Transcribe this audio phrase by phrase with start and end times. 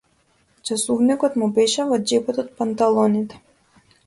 [0.69, 3.45] Часовникот му беше во џебот од панталоните.